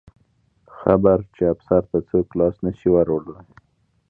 [0.77, 3.47] خبر چې افسر ته څوک لاس نه شي وروړلی.